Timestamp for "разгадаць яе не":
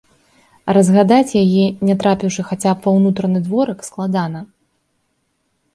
0.77-1.95